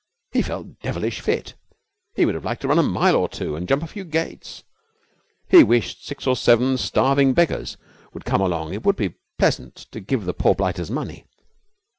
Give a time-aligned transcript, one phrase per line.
[0.31, 1.53] He felt devilish fit.
[2.15, 4.63] He would have liked to run a mile or two and jump a few gates.
[5.47, 7.77] He wished five or six starving beggars
[8.11, 11.27] would come along; it would be pleasant to give the poor blighters money.